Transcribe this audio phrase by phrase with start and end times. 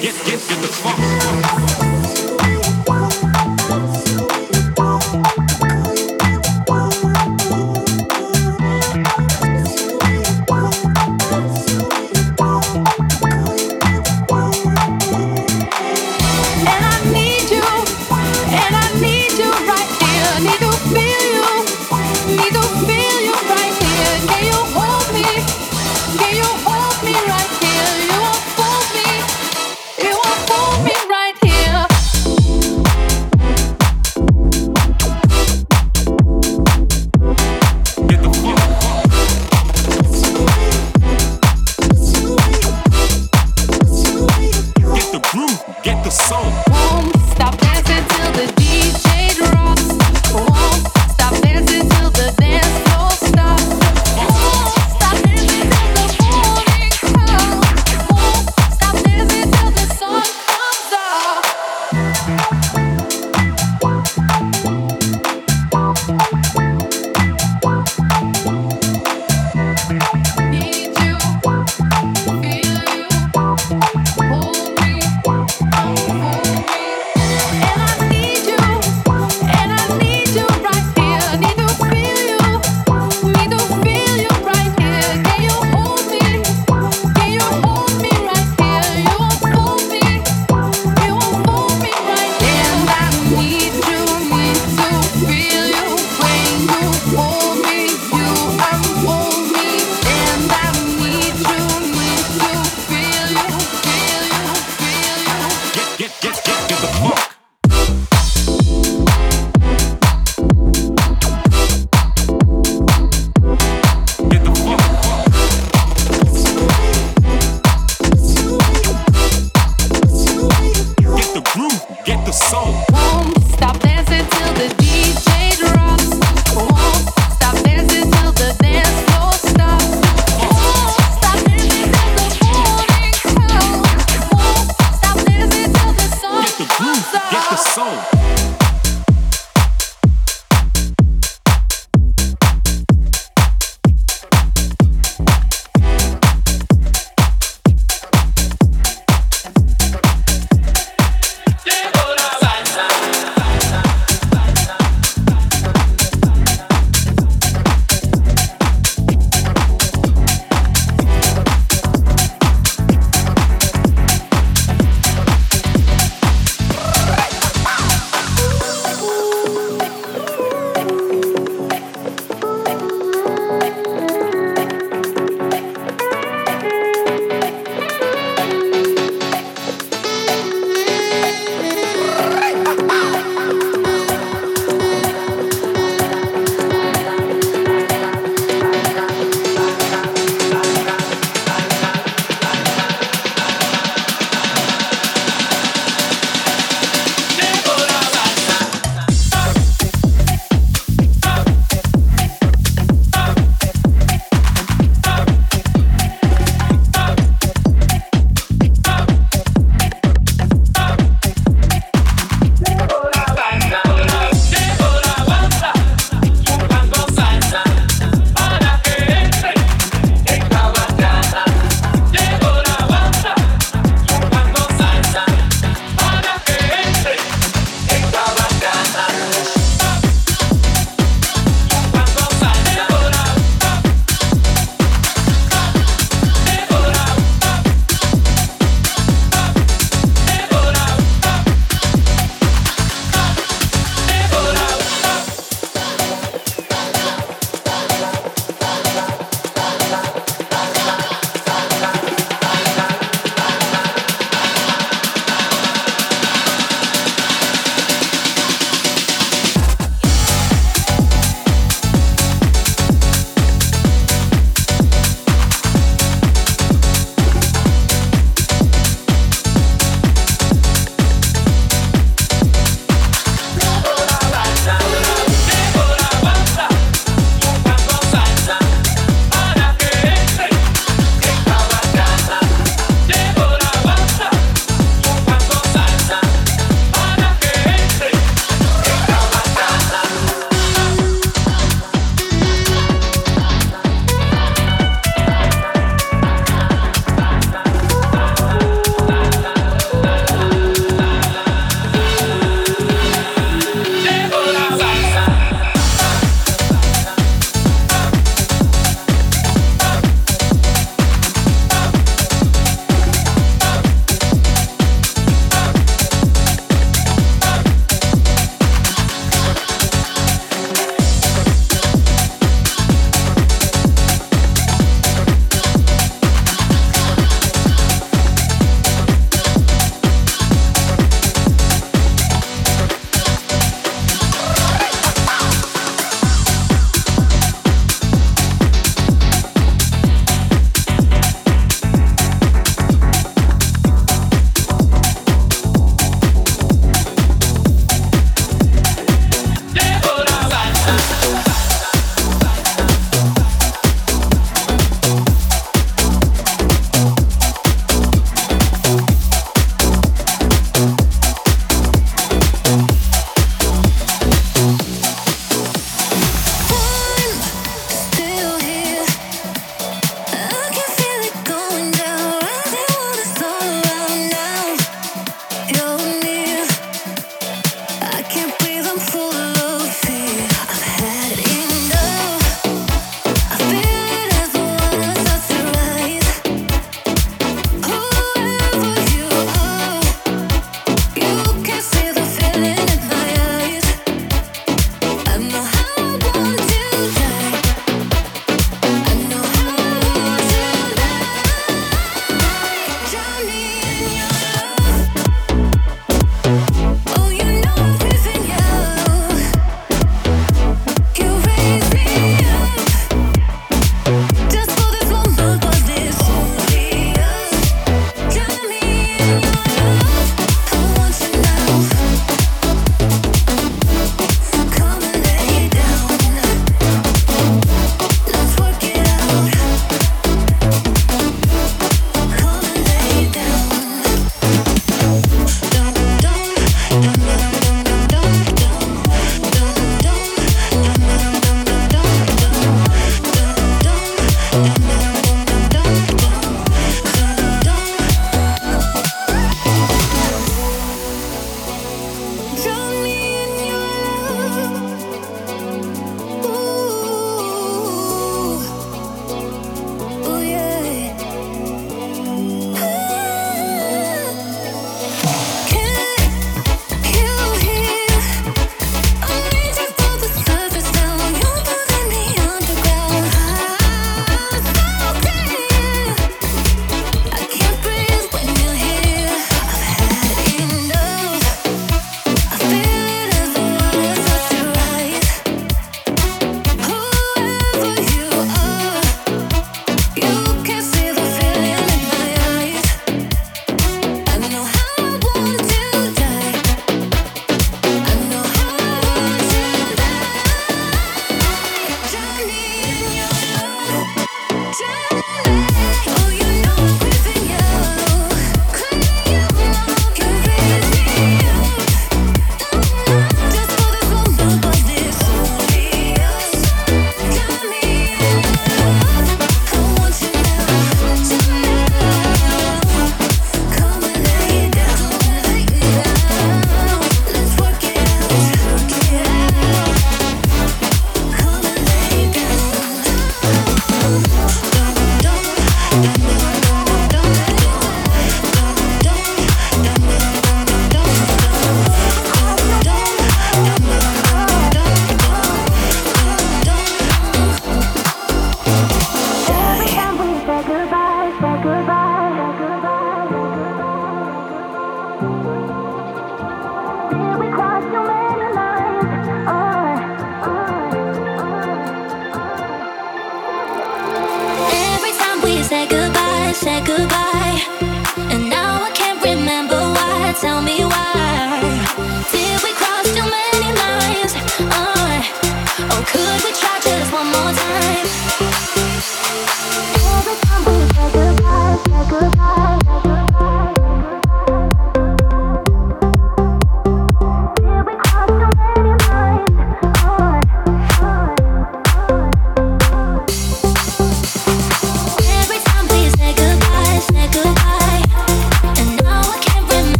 [0.00, 2.25] Get, get, get the funk.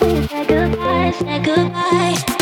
[0.00, 2.33] We say goodbye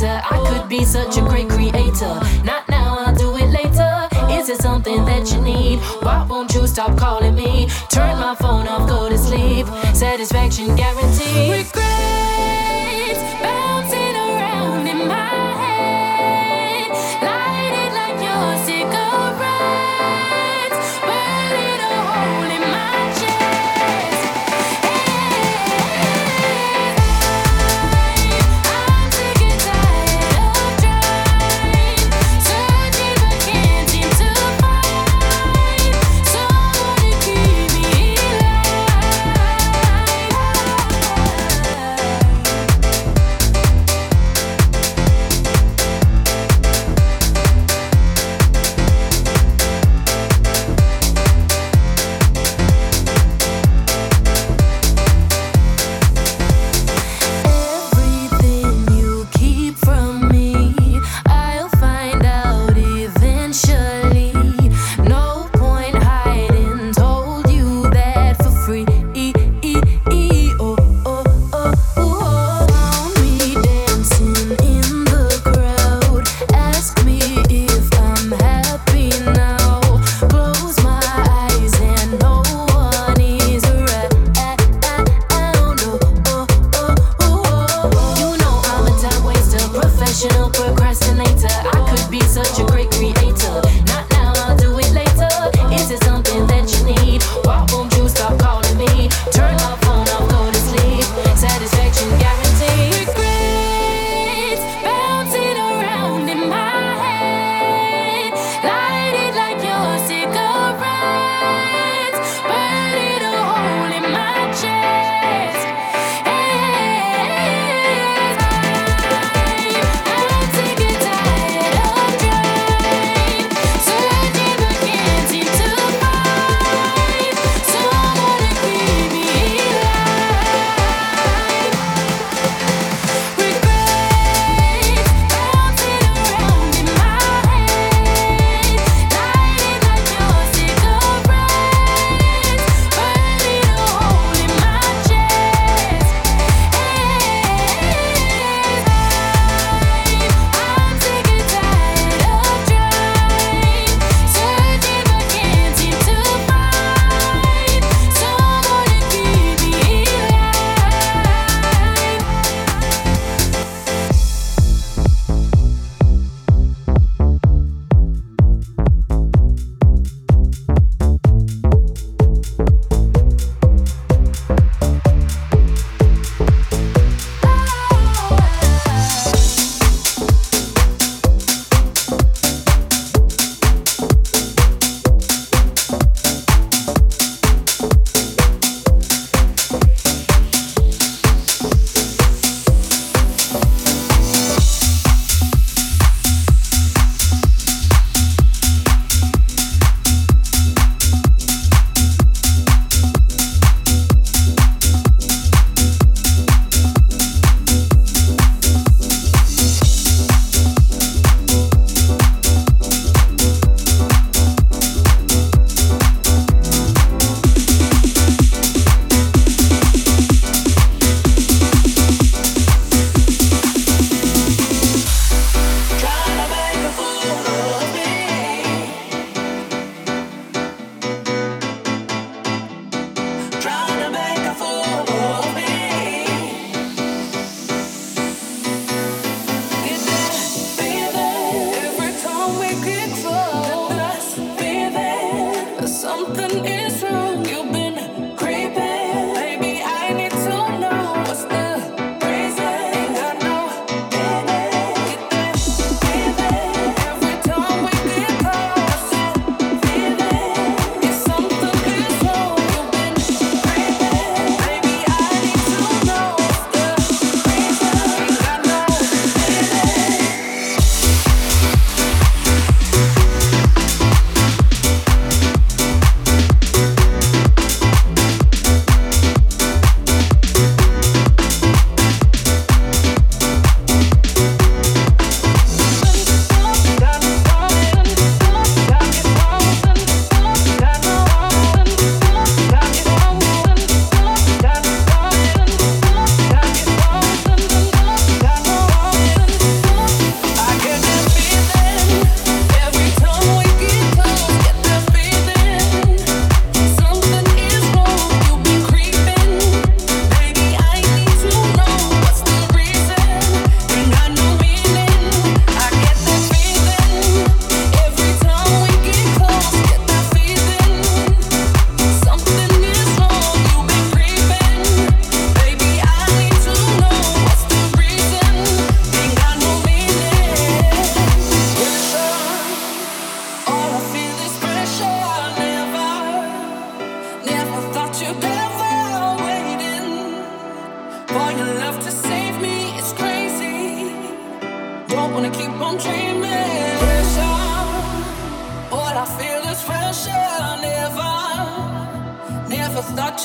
[0.00, 0.22] later.
[0.24, 2.20] I could be such a great creator.
[2.44, 4.08] Not now, I'll do it later.
[4.30, 5.80] Is it something that you need?
[6.02, 7.68] Why won't you stop calling me?
[7.90, 9.66] Turn my phone off, go to sleep.
[9.94, 11.66] Satisfaction guaranteed.
[11.66, 11.89] Regrets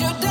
[0.01, 0.24] you